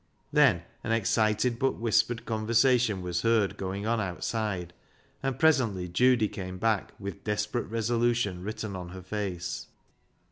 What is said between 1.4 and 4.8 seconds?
but whispered conversation was heard going on outside,